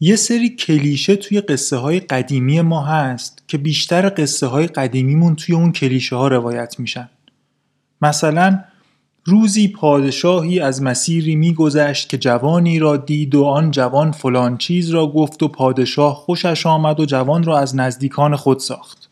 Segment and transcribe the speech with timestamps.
[0.00, 5.54] یه سری کلیشه توی قصه های قدیمی ما هست که بیشتر قصه های قدیمیمون توی
[5.54, 7.08] اون کلیشه ها روایت میشن.
[8.02, 8.64] مثلا
[9.24, 15.06] روزی پادشاهی از مسیری میگذشت که جوانی را دید و آن جوان فلان چیز را
[15.06, 19.10] گفت و پادشاه خوشش آمد و جوان را از نزدیکان خود ساخت.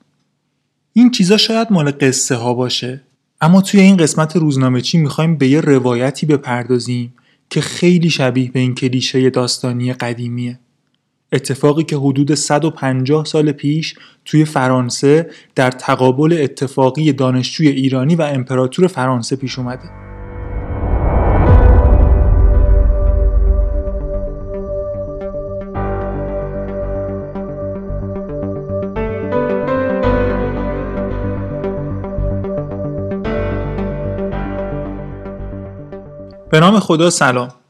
[0.92, 3.00] این چیزا شاید مال قصه ها باشه
[3.40, 7.14] اما توی این قسمت روزنامه چی می‌خوایم به یه روایتی بپردازیم
[7.50, 10.58] که خیلی شبیه به این کلیشه داستانی قدیمیه.
[11.34, 18.86] اتفاقی که حدود 150 سال پیش توی فرانسه در تقابل اتفاقی دانشجوی ایرانی و امپراتور
[18.86, 19.90] فرانسه پیش اومده.
[36.50, 37.63] به نام خدا سلام.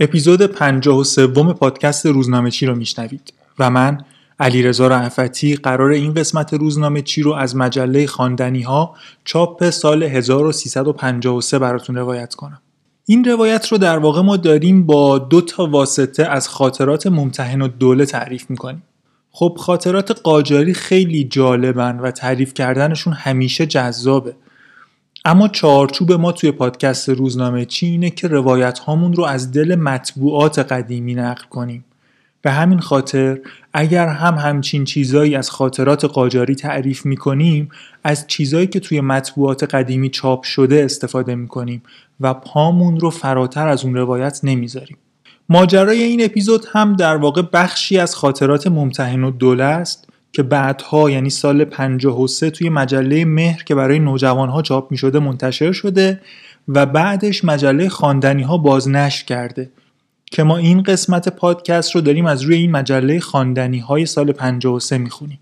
[0.00, 3.32] اپیزود 53 پادکست روزنامه چی رو میشنوید.
[3.58, 3.98] و من
[4.40, 8.94] علیرضا رعفتی قرار این قسمت روزنامه چی رو از مجله خواندنی ها
[9.24, 12.60] چاپ سال 1353 براتون روایت کنم.
[13.06, 17.68] این روایت رو در واقع ما داریم با دو تا واسطه از خاطرات ممتحن و
[17.68, 18.82] دوله تعریف می‌کنیم.
[19.30, 24.36] خب خاطرات قاجاری خیلی جالبن و تعریف کردنشون همیشه جذابه.
[25.28, 30.58] اما چارچوب ما توی پادکست روزنامه چی اینه که روایت هامون رو از دل مطبوعات
[30.58, 31.84] قدیمی نقل کنیم.
[32.42, 33.38] به همین خاطر
[33.72, 37.68] اگر هم همچین چیزایی از خاطرات قاجاری تعریف می‌کنیم
[38.04, 41.82] از چیزایی که توی مطبوعات قدیمی چاپ شده استفاده می‌کنیم
[42.20, 44.96] و پامون رو فراتر از اون روایت نمی‌ذاریم.
[45.48, 51.10] ماجرای این اپیزود هم در واقع بخشی از خاطرات ممتحن و دوله است که بعدها
[51.10, 56.20] یعنی سال 53 توی مجله مهر که برای نوجوانها چاپ می شده منتشر شده
[56.68, 59.70] و بعدش مجله خواندنی ها بازنشر کرده.
[60.30, 64.98] که ما این قسمت پادکست رو داریم از روی این مجله خواندنی های سال 53
[64.98, 65.38] می‌خونیم.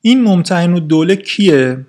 [0.00, 1.86] این ممتحن و دوله کیه؟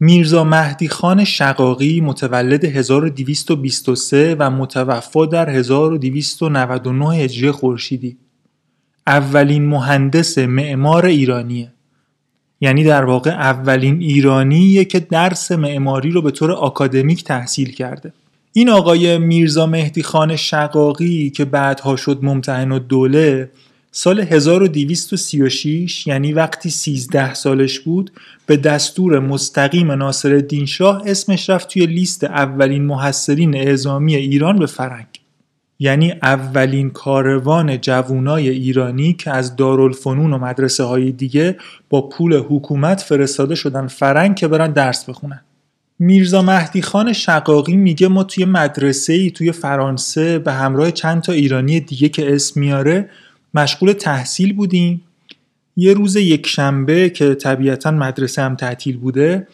[0.00, 8.18] میرزا مهدی خان شقاقی متولد 1223 و متوفا در 1299 هجری خورشیدی.
[9.06, 11.72] اولین مهندس معمار ایرانیه.
[12.60, 18.12] یعنی در واقع اولین ایرانیه که درس معماری رو به طور آکادمیک تحصیل کرده.
[18.52, 23.50] این آقای میرزا مهدی خان شقاقی که بعدها شد ممتحن و دوله
[23.92, 28.10] سال 1236 یعنی وقتی 13 سالش بود
[28.46, 35.13] به دستور مستقیم ناصر شاه اسمش رفت توی لیست اولین محصلین اعزامی ایران به فرنگ.
[35.84, 41.56] یعنی اولین کاروان جوونای ایرانی که از دارالفنون و مدرسه های دیگه
[41.90, 45.40] با پول حکومت فرستاده شدن فرنگ که برن درس بخونن.
[45.98, 51.32] میرزا مهدی خان شقاقی میگه ما توی مدرسه ای توی فرانسه به همراه چند تا
[51.32, 53.10] ایرانی دیگه که اسم میاره
[53.54, 55.02] مشغول تحصیل بودیم.
[55.76, 59.46] یه روز یک شنبه که طبیعتا مدرسه هم تعطیل بوده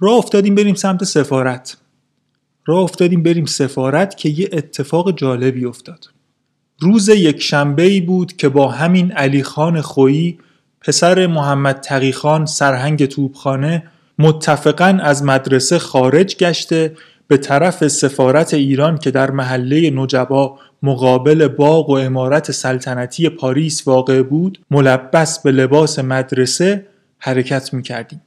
[0.00, 1.76] راه افتادیم بریم سمت سفارت.
[2.68, 6.04] راه افتادیم بریم سفارت که یه اتفاق جالبی افتاد
[6.80, 10.38] روز یک شنبه ای بود که با همین علی خان خویی
[10.80, 13.82] پسر محمد تقیخان سرهنگ توبخانه
[14.18, 16.96] متفقا از مدرسه خارج گشته
[17.28, 24.22] به طرف سفارت ایران که در محله نجبا مقابل باغ و امارت سلطنتی پاریس واقع
[24.22, 26.86] بود ملبس به لباس مدرسه
[27.18, 28.20] حرکت می کردیم.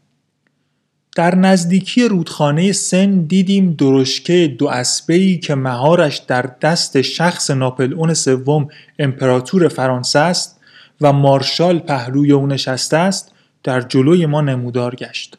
[1.16, 8.13] در نزدیکی رودخانه سن دیدیم درشکه دو اسبه‌ای که مهارش در دست شخص ناپل اون
[8.13, 8.67] سوم
[8.99, 10.59] امپراتور فرانسه است
[11.01, 13.31] و مارشال پهلوی او نشسته است
[13.63, 15.38] در جلوی ما نمودار گشت.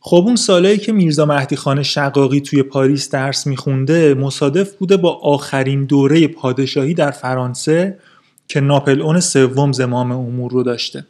[0.00, 5.12] خب اون سالهایی که میرزا مهدی خان شقاقی توی پاریس درس میخونده مصادف بوده با
[5.12, 7.98] آخرین دوره پادشاهی در فرانسه
[8.48, 11.06] که ناپل اون سوم زمام امور رو داشته.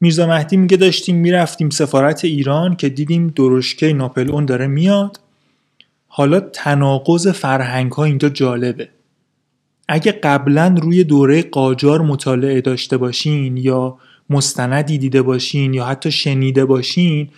[0.00, 5.20] میرزا مهدی میگه داشتیم می‌رفتیم سفارت ایران که دیدیم درشکه ناپل اون داره میاد.
[6.08, 8.88] حالا تناقض فرهنگ ها اینجا جالبه.
[9.88, 13.98] اگه قبلا روی دوره قاجار مطالعه داشته باشین یا
[14.30, 17.28] مستندی دیده باشین یا حتی شنیده باشین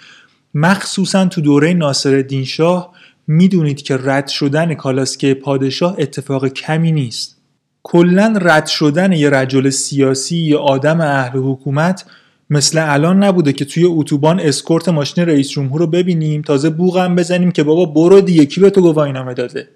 [0.55, 2.93] مخصوصا تو دوره ناصر شاه
[3.27, 7.37] می‌دونید که رد شدن کالاسکه پادشاه اتفاق کمی نیست.
[7.83, 12.05] کلا رد شدن یه رجل سیاسی یا آدم اهل حکومت
[12.51, 17.51] مثل الان نبوده که توی اتوبان اسکورت ماشین رئیس جمهور رو ببینیم تازه بوغم بزنیم
[17.51, 19.69] که بابا برو دیگه کی به تو گواهینامه داده؟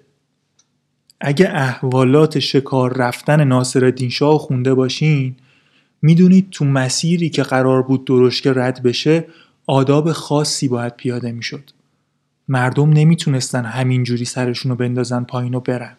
[1.21, 5.35] اگه احوالات شکار رفتن ناصرالدین شاه خونده باشین
[6.01, 9.25] می‌دونید تو مسیری که قرار بود درشکه رد بشه
[9.67, 11.69] آداب خاصی باید پیاده می‌شد.
[12.47, 15.97] مردم نمی‌تونستن همینجوری سرشون رو بندازن پایین و برن.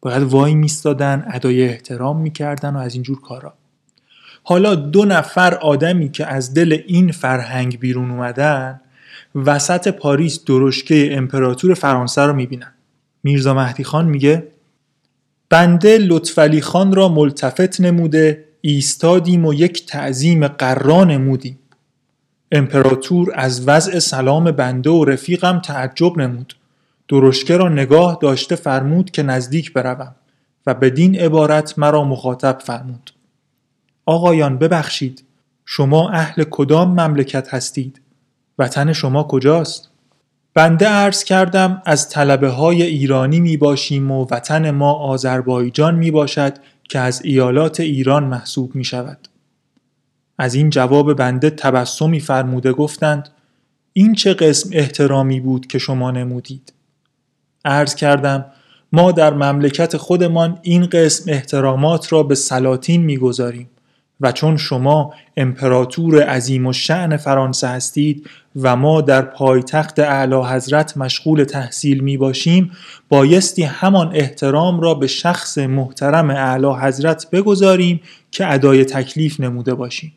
[0.00, 3.54] باید وای میستادن ادای احترام می‌کردن و از اینجور کارا.
[4.48, 8.80] حالا دو نفر آدمی که از دل این فرهنگ بیرون اومدن
[9.34, 12.72] وسط پاریس درشکه امپراتور فرانسه رو می‌بینن.
[13.22, 14.48] میرزا مهدی خان میگه
[15.50, 21.58] بنده لطفعلی خان را ملتفت نموده ایستادیم و یک تعظیم قرا نمودیم.
[22.52, 26.56] امپراتور از وضع سلام بنده و رفیقم تعجب نمود.
[27.08, 30.14] درشکه را نگاه داشته فرمود که نزدیک بروم
[30.66, 33.15] و بدین عبارت مرا مخاطب فرمود.
[34.06, 35.24] آقایان ببخشید
[35.64, 38.00] شما اهل کدام مملکت هستید؟
[38.58, 39.90] وطن شما کجاست؟
[40.54, 46.54] بنده عرض کردم از طلبه های ایرانی می باشیم و وطن ما آذربایجان می باشد
[46.88, 49.28] که از ایالات ایران محسوب می شود.
[50.38, 53.28] از این جواب بنده تبسمی فرموده گفتند
[53.92, 56.72] این چه قسم احترامی بود که شما نمودید؟
[57.64, 58.44] عرض کردم
[58.92, 63.68] ما در مملکت خودمان این قسم احترامات را به سلاطین می‌گذاریم.
[64.20, 70.96] و چون شما امپراتور عظیم و شعن فرانسه هستید و ما در پایتخت اعلی حضرت
[70.96, 72.70] مشغول تحصیل می باشیم
[73.08, 80.12] بایستی همان احترام را به شخص محترم اعلی حضرت بگذاریم که ادای تکلیف نموده باشیم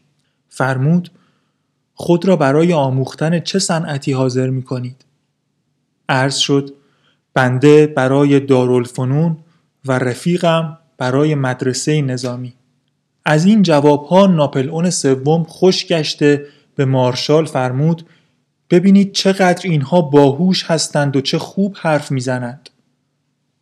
[0.49, 1.11] فرمود
[1.93, 5.05] خود را برای آموختن چه صنعتی حاضر می کنید؟
[6.09, 6.73] عرض شد
[7.33, 9.37] بنده برای دارالفنون
[9.85, 12.53] و رفیقم برای مدرسه نظامی
[13.25, 16.45] از این جوابها ناپل سوم خوش گشته
[16.75, 18.05] به مارشال فرمود
[18.69, 22.69] ببینید چقدر اینها باهوش هستند و چه خوب حرف می‌زنند.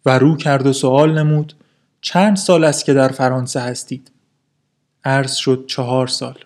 [0.05, 1.53] و رو کرد و سوال نمود
[2.01, 4.11] چند سال است که در فرانسه هستید؟
[5.03, 6.37] عرض شد چهار سال.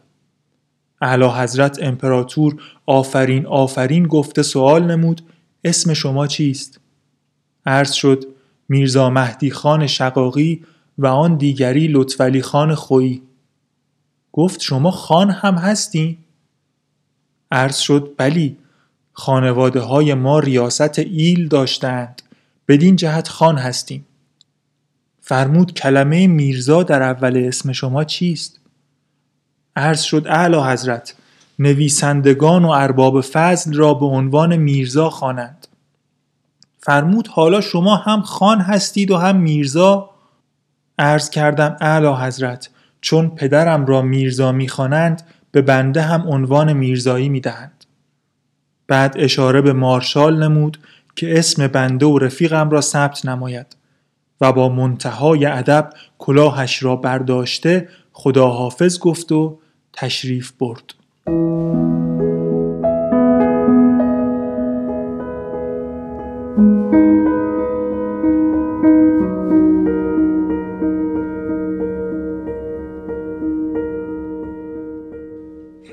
[1.02, 5.22] اعلی حضرت امپراتور آفرین آفرین گفته سوال نمود
[5.64, 6.80] اسم شما چیست؟
[7.66, 8.26] عرض شد
[8.70, 10.66] میرزا مهدی خان شقاقی
[10.98, 13.22] و آن دیگری لطفعلی خان خویی
[14.32, 16.18] گفت شما خان هم هستی؟
[17.52, 18.58] عرض شد بلی
[19.14, 22.22] خانواده های ما ریاست ایل داشتند.
[22.68, 24.06] بدین جهت خان هستیم.
[25.22, 28.60] فرمود کلمه میرزا در اول اسم شما چیست؟
[29.76, 31.16] عرض شد اعلی حضرت
[31.60, 35.68] نویسندگان و ارباب فضل را به عنوان میرزا خوانند.
[36.80, 40.10] فرمود حالا شما هم خان هستید و هم میرزا؟
[41.02, 42.70] عرض کردم اعلی حضرت
[43.02, 45.22] چون پدرم را میرزا می‌خوانند
[45.52, 47.86] به بنده هم عنوان میرزایی می‌دهند.
[48.88, 50.80] بعد اشاره به مارشال نمود
[51.16, 53.76] که اسم بنده و رفیقم را ثبت نماید
[54.42, 59.60] و با منتهای ادب کلاهش را برداشته خداحافظ گفت و
[59.94, 60.94] تشریف برد.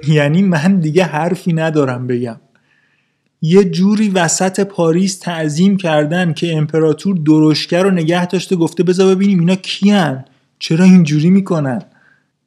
[0.07, 2.37] یعنی من دیگه حرفی ندارم بگم.
[3.43, 9.41] یه جوری وسط پاریس تعظیم کردن که امپراتور درشگر رو نگه داشته گفته بذار ببینیم
[9.41, 10.25] اینا کیان.
[10.59, 11.83] چرا اینجوری می‌کنن؟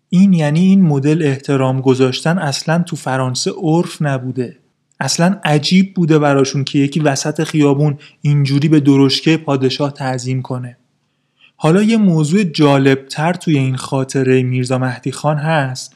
[0.09, 4.57] این یعنی این مدل احترام گذاشتن اصلا تو فرانسه عرف نبوده.
[4.99, 10.77] اصلا عجیب بوده براشون که یکی وسط خیابون اینجوری به درشکه پادشاه تعظیم کنه.
[11.55, 15.95] حالا یه موضوع جالبتر توی این خاطره میرزا مهدی خان هست.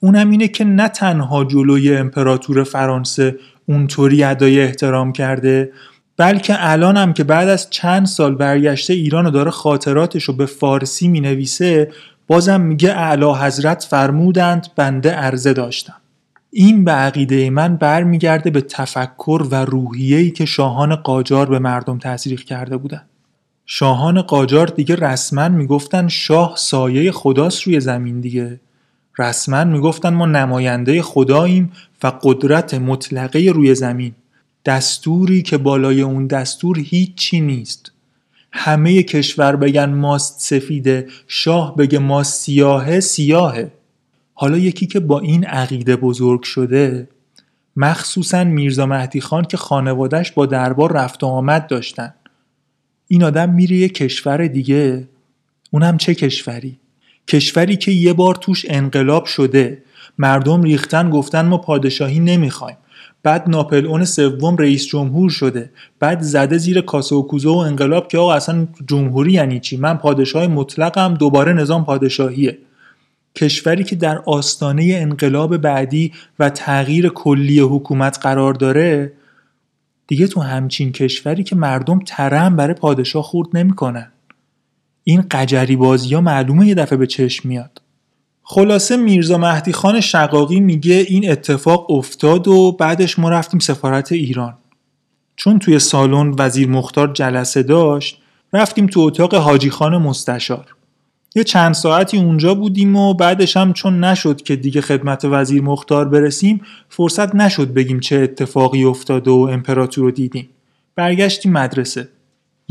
[0.00, 5.72] اونم اینه که نه تنها جلوی امپراتور فرانسه اونطوری ادای احترام کرده
[6.16, 10.46] بلکه الان هم که بعد از چند سال برگشته ایران و داره خاطراتش رو به
[10.46, 11.90] فارسی می نویسه
[12.26, 15.96] بازم میگه اعلی حضرت فرمودند بنده عرضه داشتم
[16.50, 22.40] این به عقیده من برمیگرده به تفکر و روحیه‌ای که شاهان قاجار به مردم تزریق
[22.40, 23.08] کرده بودند.
[23.66, 28.60] شاهان قاجار دیگه رسما می‌گفتن شاه سایه خداست روی زمین دیگه
[29.20, 31.72] رسما می‌گفتن ما نماینده خداییم
[32.02, 34.14] و قدرت مطلقه روی زمین.
[34.64, 37.92] دستوری که بالای اون دستور هیچی نیست.
[38.52, 43.72] همه کشور بگن ماست سفیده شاه بگه ماست سیاهه سیاهه.
[44.34, 47.08] حالا یکی که با این عقیده بزرگ شده
[47.76, 52.14] مخصوصا میرزا مهدی خان که خانوادش با دربار رفت و آمد داشتن.
[53.08, 55.08] این آدم میره یه کشور دیگه.
[55.70, 56.78] اونم چه کشوری؟
[57.30, 59.82] کشوری که یه بار توش انقلاب شده.
[60.18, 62.76] مردم ریختن گفتن ما پادشاهی نمی‌خوایم.
[63.22, 65.70] بعد ناپل اون سوم رئیس جمهور شده.
[66.00, 69.96] بعد زده زیر کاسه و کوزه و انقلاب که آقا اصلا جمهوری یعنی چی؟ من
[69.96, 72.58] پادشاه مطلقم دوباره نظام پادشاهیه.
[73.36, 79.12] کشوری که در آستانه انقلاب بعدی و تغییر کلی حکومت قرار داره
[80.06, 84.12] دیگه تو همچین کشوری که مردم ترم برای پادشاه خورد نمی‌کنن.
[85.10, 87.82] این قجری بازی ها معلومه یه دفعه به چشم میاد.
[88.42, 94.54] خلاصه میرزا مهدی خان شقاقی میگه این اتفاق افتاد و بعدش ما رفتیم سفارت ایران.
[95.36, 98.18] چون توی سالن وزیر مختار جلسه داشت
[98.52, 100.74] رفتیم تو اتاق حاجی خان مستشار.
[101.34, 106.08] یه چند ساعتی اونجا بودیم و بعدش هم چون نشد که دیگه خدمت وزیر مختار
[106.08, 110.48] برسیم فرصت نشد بگیم چه اتفاقی افتاد و امپراتور رو دیدیم.
[110.94, 112.08] برگشتیم مدرسه.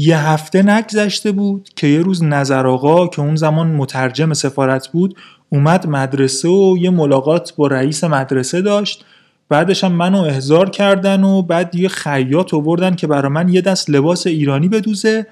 [0.02, 5.18] یه هفته نگذشته بود که یه روز نظر آقا که اون زمان مترجم سفارت بود
[5.50, 9.06] اومد مدرسه و یه ملاقات با رئیس مدرسه داشت.
[9.50, 13.90] بعدش هم منو احضار کردن و بعد یه خیاط آوردن که برای من یه دست
[13.90, 15.28] لباس ایرانی بدوزه.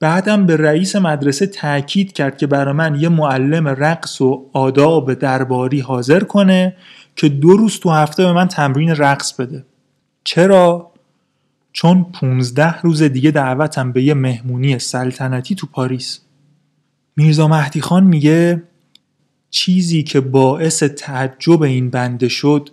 [0.00, 5.80] بعدم به رئیس مدرسه تاکید کرد که برای من یه معلم رقص و آداب درباری
[5.80, 6.76] حاضر کنه
[7.16, 9.64] که دو روز تو هفته به من تمرین رقص بده.
[10.24, 10.93] چرا؟
[11.76, 16.20] چون 15 روز دیگه دعوتم به یه مهمونی سلطنتی تو پاریس.
[17.16, 18.62] میرزا مهدی خان میگه
[19.50, 22.70] چیزی که باعث تعجب این بنده شد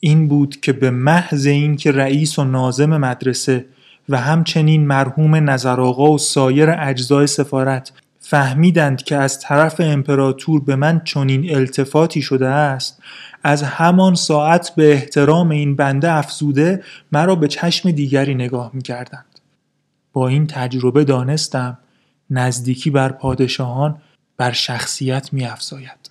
[0.00, 3.66] این بود که به محض اینکه رئیس و نازم مدرسه
[4.08, 7.92] و همچنین مرحوم نظرآقا و سایر اجزای سفارت
[8.30, 13.02] فهمیدند که از طرف امپراتور به من چنین التفاتی شده است
[13.42, 19.40] از همان ساعت به احترام این بنده افزوده مرا به چشم دیگری نگاه می کردند.
[20.12, 21.78] با این تجربه دانستم
[22.30, 24.02] نزدیکی بر پادشاهان
[24.36, 26.09] بر شخصیت می افزاید.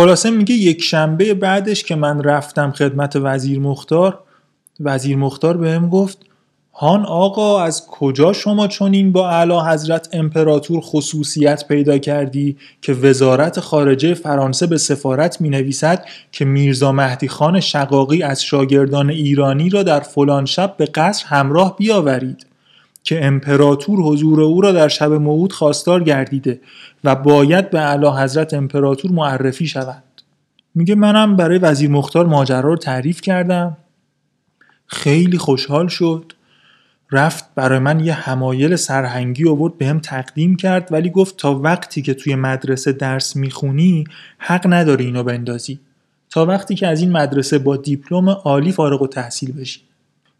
[0.00, 4.18] خلاصه میگه یک شنبه بعدش که من رفتم خدمت وزیر مختار
[4.80, 6.18] وزیر مختار بهم گفت
[6.74, 13.60] هان آقا از کجا شما چنین با اعلی حضرت امپراتور خصوصیت پیدا کردی که وزارت
[13.60, 19.82] خارجه فرانسه به سفارت می نویسد که میرزا مهدی خان شقاقی از شاگردان ایرانی را
[19.82, 22.49] در فلان شب به قصر همراه بیاورید؟
[23.02, 26.60] که امپراتور حضور او را در شب موعود خواستار گردیده
[27.04, 30.02] و باید به اعلی حضرت امپراتور معرفی شود.
[30.74, 33.76] میگه منم برای وزیر مختار ماجرا رو تعریف کردم.
[34.86, 36.32] خیلی خوشحال شد.
[37.12, 42.02] رفت برای من یه همایل سرهنگی آورد بهم هم تقدیم کرد ولی گفت تا وقتی
[42.02, 44.04] که توی مدرسه درس می‌خونی
[44.38, 45.80] حق نداری اینو بندازی.
[46.30, 49.80] تا وقتی که از این مدرسه با دیپلم عالی فارغ و تحصیل بشی.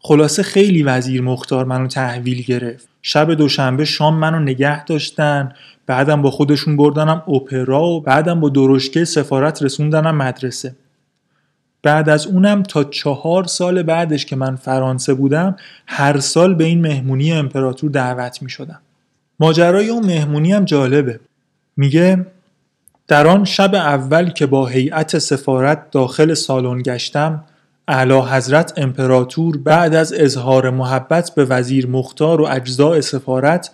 [0.03, 2.87] خلاصه خیلی وزیر مختار منو تحویل گرفت.
[3.01, 5.53] شب دوشنبه شام منو نگه داشتن.
[5.85, 10.75] بعدم با خودشون بردنم اپرا و بعدم با درشکه سفارت رسوندنم مدرسه.
[11.83, 15.55] بعد از اونم تا چهار سال بعدش که من فرانسه بودم
[15.87, 18.79] هر سال به این مهمونی امپراتور دعوت می شدم
[19.39, 21.19] ماجرای اون مهمونی هم جالبه.
[21.77, 22.25] میگه
[23.07, 27.43] در آن شب اول که با هیئت سفارت داخل سالن گشتم
[27.91, 33.71] اعلی حضرت امپراتور بعد از اظهار محبت به وزیر مختار و اجزاء سفارت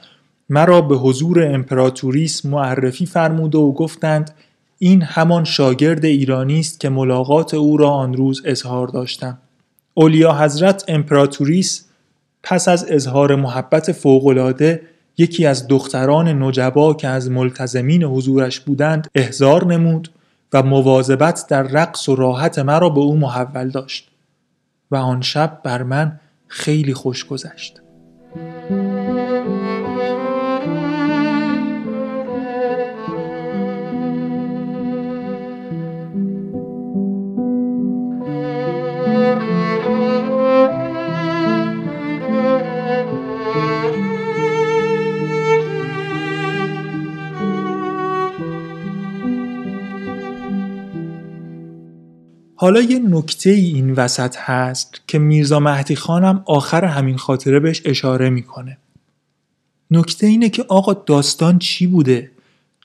[0.50, 4.32] مرا به حضور امپراتوریس معرفی فرموده و گفتند
[4.80, 9.38] این همان شاگرد ایرانی است که ملاقات او را آن روز اظهار داشتم.
[9.94, 11.86] اولیا حضرت امپراتوریس
[12.44, 14.82] پس از اظهار محبت فوقالعاده
[15.18, 20.10] یکی از دختران نجبا که از ملتزمین حضورش بودند احضار نمود
[20.54, 24.07] و مواظبت در رقص و راحت مرا به او محول داشت.
[24.92, 27.82] و آن شب بر من خیلی خوش گذشت.
[52.60, 57.82] حالا یه نکته ای این وسط هست که میرزا مهدی خانم آخر همین خاطره بهش
[57.86, 58.78] اشاره می‌کنه.
[59.92, 62.32] نکته اینه که آقا داستان چی بوده؟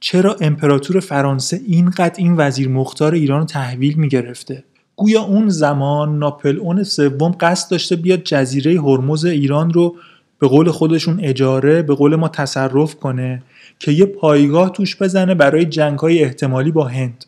[0.01, 4.65] چرا امپراتور فرانسه اینقدر این وزیر مختار ایران رو تحویل می‌گرفته؟
[4.97, 9.97] گویا اون زمان ناپل اون سوم قصد داشته بیاد جزیره هرمز ایران رو
[10.39, 13.43] به قول خودشون اجاره به قول ما تصرف کنه
[13.79, 17.25] که یه پایگاه توش بزنه برای جنگ های احتمالی با هند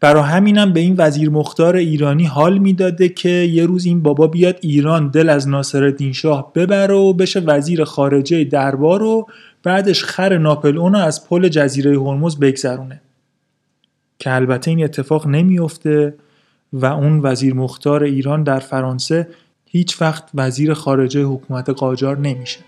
[0.00, 4.58] برا همینم به این وزیر مختار ایرانی حال می‌داده که یه روز این بابا بیاد
[4.60, 9.26] ایران دل از ناصرالدین شاه ببره و بشه وزیر خارجه دربار و
[9.62, 13.00] بعدش خر ناپل رو از پل جزیره هرمز بگذرونه.
[14.18, 16.14] که البته این اتفاق نمیافته
[16.72, 19.28] و اون وزیر مختار ایران در فرانسه
[19.66, 22.60] هیچ وقت وزیر خارجه حکومت قاجار نمیشه.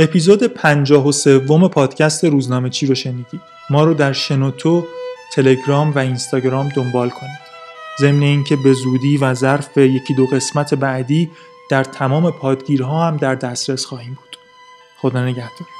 [0.00, 3.40] اپیزود پنجاه و سوم پادکست روزنامه چی رو شنیدید؟
[3.70, 4.84] ما رو در شنوتو
[5.32, 7.38] تلگرام و اینستاگرام دنبال کنید.
[8.00, 11.30] ضمن اینکه به زودی و ظرف یکی دو قسمت بعدی
[11.70, 14.36] در تمام پادگیرها هم در دسترس خواهیم بود.
[15.00, 15.77] خدا نگهدار.